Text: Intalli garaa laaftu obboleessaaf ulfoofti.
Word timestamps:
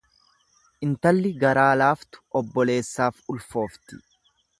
Intalli 0.87 1.33
garaa 1.43 1.67
laaftu 1.81 2.23
obboleessaaf 2.39 3.21
ulfoofti. 3.35 4.01